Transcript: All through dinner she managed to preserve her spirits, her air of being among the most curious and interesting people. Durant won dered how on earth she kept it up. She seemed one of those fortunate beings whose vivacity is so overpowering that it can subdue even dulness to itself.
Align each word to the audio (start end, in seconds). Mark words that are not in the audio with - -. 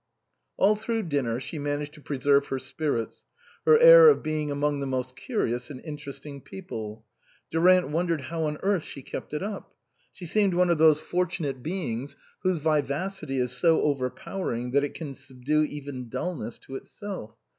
All 0.57 0.75
through 0.75 1.03
dinner 1.03 1.39
she 1.39 1.59
managed 1.59 1.93
to 1.93 2.01
preserve 2.01 2.47
her 2.47 2.57
spirits, 2.57 3.23
her 3.67 3.77
air 3.77 4.09
of 4.09 4.23
being 4.23 4.49
among 4.49 4.79
the 4.79 4.87
most 4.87 5.15
curious 5.15 5.69
and 5.69 5.79
interesting 5.81 6.41
people. 6.41 7.05
Durant 7.51 7.89
won 7.89 8.07
dered 8.07 8.21
how 8.21 8.45
on 8.45 8.57
earth 8.63 8.81
she 8.81 9.03
kept 9.03 9.31
it 9.31 9.43
up. 9.43 9.75
She 10.11 10.25
seemed 10.25 10.55
one 10.55 10.71
of 10.71 10.79
those 10.79 10.99
fortunate 10.99 11.61
beings 11.61 12.15
whose 12.41 12.57
vivacity 12.57 13.37
is 13.37 13.51
so 13.51 13.83
overpowering 13.83 14.71
that 14.71 14.83
it 14.83 14.95
can 14.95 15.13
subdue 15.13 15.61
even 15.61 16.09
dulness 16.09 16.57
to 16.65 16.73
itself. 16.73 17.35